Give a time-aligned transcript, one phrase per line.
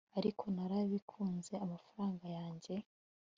[0.19, 2.73] ariko narabibuze, amafaranga yanjye